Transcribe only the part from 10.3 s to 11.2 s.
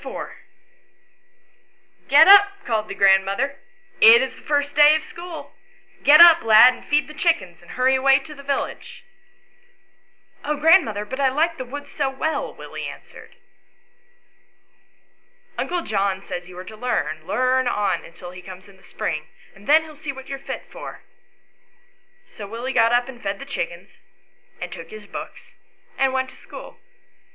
Oh, grandmother, but